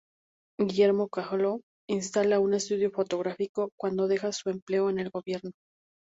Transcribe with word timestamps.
Guillermo 0.59 1.07
Kahlo 1.09 1.61
instala 1.87 2.39
un 2.39 2.55
estudio 2.55 2.89
fotográfico 2.89 3.69
cuando 3.77 4.07
deja 4.07 4.31
su 4.31 4.49
empleo 4.49 4.89
en 4.89 4.97
el 4.97 5.11
gobierno. 5.11 5.51